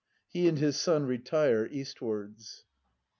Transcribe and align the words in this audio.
[He 0.29 0.47
and 0.47 0.57
his 0.57 0.77
Son 0.79 1.05
retire 1.05 1.67
eastwards. 1.67 2.63